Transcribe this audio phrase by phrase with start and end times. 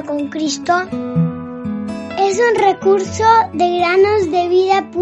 [0.00, 0.72] con Cristo
[2.18, 4.92] es un recurso de granosdevida.cl.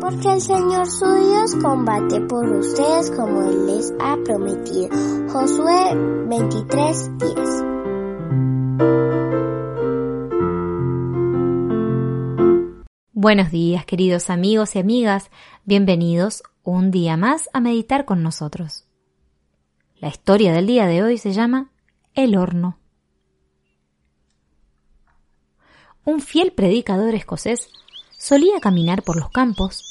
[0.00, 4.88] Porque el Señor su Dios combate por ustedes como les ha prometido.
[5.32, 5.96] Josué
[6.28, 7.71] 23:10
[13.24, 15.30] Buenos días, queridos amigos y amigas.
[15.64, 18.84] Bienvenidos un día más a meditar con nosotros.
[19.94, 21.70] La historia del día de hoy se llama
[22.14, 22.80] El horno.
[26.04, 27.68] Un fiel predicador escocés
[28.18, 29.88] solía caminar por los campos,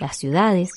[0.00, 0.72] las ciudades,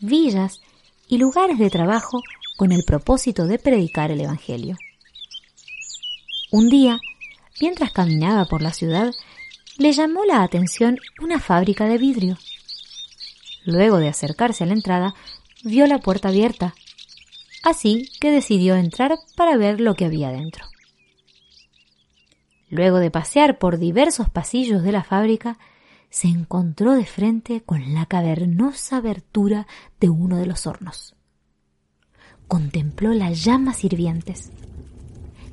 [0.00, 0.62] villas
[1.08, 2.22] y lugares de trabajo
[2.56, 4.78] con el propósito de predicar el Evangelio.
[6.52, 6.98] Un día,
[7.60, 9.12] mientras caminaba por la ciudad,
[9.78, 12.38] le llamó la atención una fábrica de vidrio.
[13.64, 15.14] Luego de acercarse a la entrada,
[15.64, 16.74] vio la puerta abierta,
[17.62, 20.64] así que decidió entrar para ver lo que había dentro.
[22.68, 25.58] Luego de pasear por diversos pasillos de la fábrica,
[26.08, 29.66] se encontró de frente con la cavernosa abertura
[30.00, 31.14] de uno de los hornos.
[32.48, 34.50] Contempló las llamas hirvientes.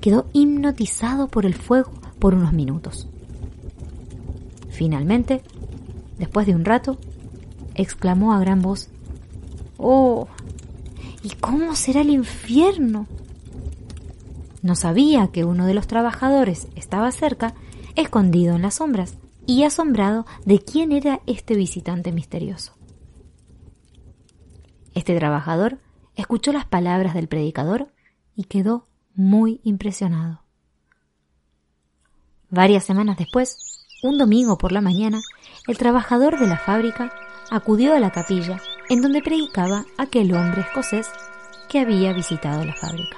[0.01, 3.07] Quedó hipnotizado por el fuego por unos minutos.
[4.77, 5.41] Finalmente,
[6.19, 6.99] después de un rato,
[7.73, 8.89] exclamó a gran voz,
[9.79, 10.27] ¡Oh!
[11.23, 13.07] ¿Y cómo será el infierno?
[14.61, 17.55] No sabía que uno de los trabajadores estaba cerca,
[17.95, 22.73] escondido en las sombras, y asombrado de quién era este visitante misterioso.
[24.93, 25.79] Este trabajador
[26.15, 27.91] escuchó las palabras del predicador
[28.35, 30.43] y quedó muy impresionado.
[32.51, 35.21] Varias semanas después, un domingo por la mañana,
[35.67, 37.11] el trabajador de la fábrica
[37.49, 41.09] acudió a la capilla en donde predicaba aquel hombre escocés
[41.69, 43.17] que había visitado la fábrica.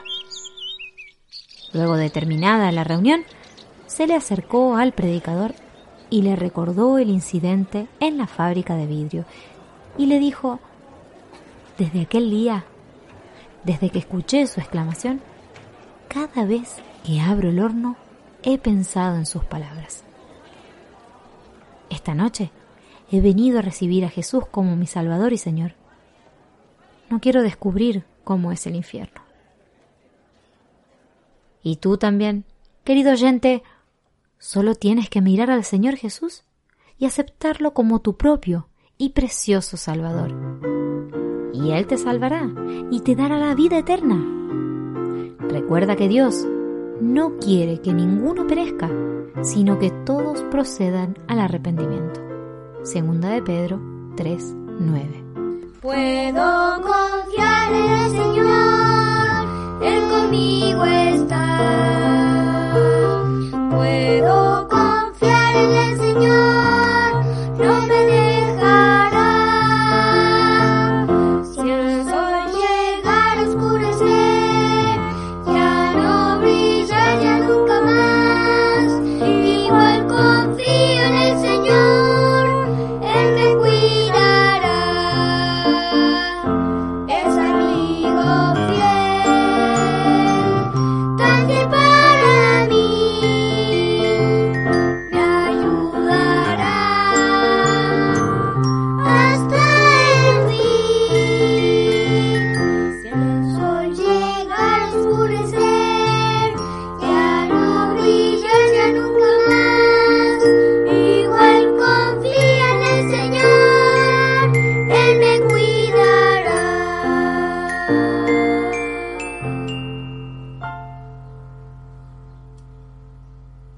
[1.73, 3.23] Luego de terminada la reunión,
[3.87, 5.53] se le acercó al predicador
[6.09, 9.25] y le recordó el incidente en la fábrica de vidrio
[9.97, 10.59] y le dijo,
[11.77, 12.65] desde aquel día,
[13.63, 15.21] desde que escuché su exclamación,
[16.07, 17.95] cada vez que abro el horno
[18.41, 20.03] he pensado en sus palabras.
[21.89, 22.51] Esta noche
[23.11, 25.73] he venido a recibir a Jesús como mi Salvador y Señor.
[27.09, 29.21] No quiero descubrir cómo es el infierno.
[31.63, 32.45] Y tú también,
[32.83, 33.63] querido oyente,
[34.37, 36.43] solo tienes que mirar al Señor Jesús
[36.97, 40.35] y aceptarlo como tu propio y precioso Salvador.
[41.53, 42.49] Y Él te salvará
[42.91, 44.23] y te dará la vida eterna.
[45.39, 46.45] Recuerda que Dios
[47.01, 48.89] no quiere que ninguno perezca,
[49.41, 52.21] sino que todos procedan al arrepentimiento.
[52.83, 53.79] Segunda de Pedro
[54.15, 55.23] 3, 9.
[55.81, 58.68] Puedo confiar en el Señor,